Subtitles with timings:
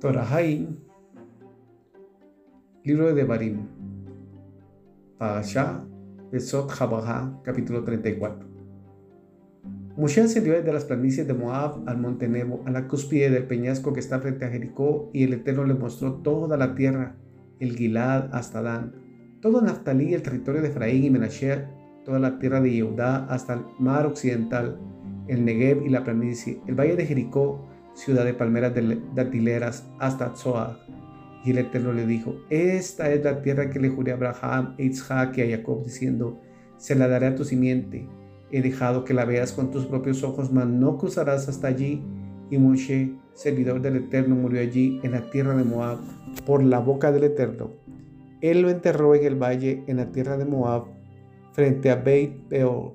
[0.00, 0.78] Torahaim,
[2.84, 3.66] libro de Devarim,
[5.18, 5.84] Parashá,
[6.32, 8.48] Besot Jabajá, capítulo 34.
[9.98, 13.92] Moshe ascendió desde las planicies de Moab al monte Nebo, a la cúspide del peñasco
[13.92, 17.16] que está frente a Jericó, y el Eterno le mostró toda la tierra,
[17.58, 18.94] el Gilad hasta Dan,
[19.42, 21.66] todo Naftalí, el territorio de Efraín y Menashe,
[22.06, 24.80] toda la tierra de Yehudá hasta el mar occidental,
[25.28, 27.66] el Negev y la planicie, el valle de Jericó,
[28.00, 30.78] ciudad de palmeras de datileras, hasta Zoar.
[31.44, 34.82] Y el Eterno le dijo, esta es la tierra que le juré a Abraham, a
[34.82, 36.40] Isaac y a Jacob, diciendo,
[36.76, 38.06] se la daré a tu simiente.
[38.50, 42.02] He dejado que la veas con tus propios ojos, mas no cruzarás hasta allí.
[42.50, 45.98] Y Moshe, servidor del Eterno, murió allí en la tierra de Moab,
[46.44, 47.70] por la boca del Eterno.
[48.40, 50.86] Él lo enterró en el valle, en la tierra de Moab,
[51.52, 52.94] frente a Beit Peor,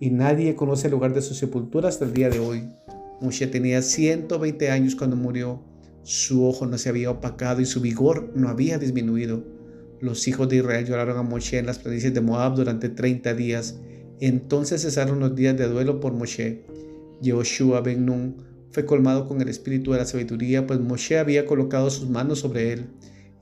[0.00, 2.68] y nadie conoce el lugar de su sepultura hasta el día de hoy.
[3.20, 5.62] Moshe tenía 120 años cuando murió.
[6.02, 9.44] Su ojo no se había opacado y su vigor no había disminuido.
[10.00, 13.78] Los hijos de Israel lloraron a Moshe en las planicies de Moab durante 30 días.
[14.20, 16.64] Entonces cesaron los días de duelo por Moshe.
[17.20, 18.36] Yehoshua ben Nun
[18.70, 22.72] fue colmado con el espíritu de la sabiduría, pues Moshe había colocado sus manos sobre
[22.72, 22.86] él.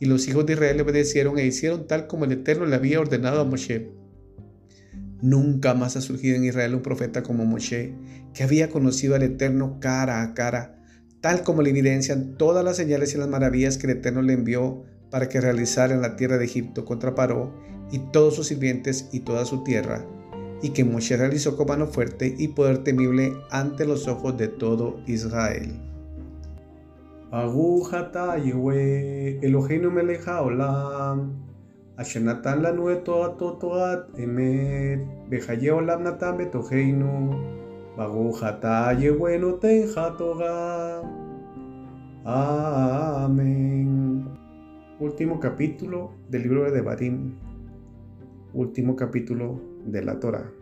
[0.00, 3.00] Y los hijos de Israel le obedecieron e hicieron tal como el Eterno le había
[3.00, 3.92] ordenado a Moshe.
[5.20, 7.94] Nunca más ha surgido en Israel un profeta como Moshe,
[8.34, 10.78] que había conocido al Eterno cara a cara,
[11.20, 14.84] tal como le evidencian todas las señales y las maravillas que el Eterno le envió
[15.10, 17.52] para que realizara en la tierra de Egipto contra Paró
[17.90, 20.06] y todos sus sirvientes y toda su tierra,
[20.62, 25.00] y que Moshe realizó con mano fuerte y poder temible ante los ojos de todo
[25.06, 25.80] Israel.
[27.30, 30.26] Aguja Yahweh, Elohim Melech
[31.98, 37.34] Ashenatán lanue toa toa emet, bejayeo labnatán betojeinu,
[37.96, 41.02] bagu jata yegueno ten jatoga.
[42.24, 44.28] Amén.
[45.00, 47.34] Último capítulo del libro de Devarim.
[48.54, 50.52] Último capítulo de la Torah.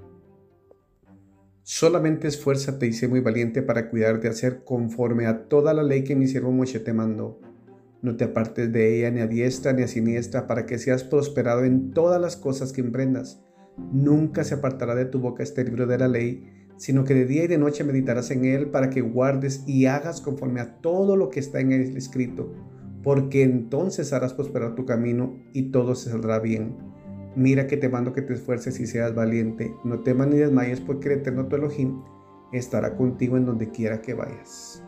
[1.62, 6.02] Solamente esfuérzate y sé muy valiente para cuidar de hacer conforme a toda la ley
[6.02, 7.40] que mi siervo Moshe te mandó
[8.02, 11.64] no te apartes de ella ni a diestra ni a siniestra, para que seas prosperado
[11.64, 13.42] en todas las cosas que emprendas.
[13.92, 16.44] Nunca se apartará de tu boca este libro de la ley,
[16.76, 20.20] sino que de día y de noche meditarás en él para que guardes y hagas
[20.20, 22.52] conforme a todo lo que está en él escrito,
[23.02, 26.76] porque entonces harás prosperar tu camino y todo se saldrá bien.
[27.34, 31.12] Mira que te mando que te esfuerces y seas valiente, no temas ni desmayes, porque
[31.12, 32.00] el eterno tu Elohim
[32.52, 34.85] estará contigo en donde quiera que vayas.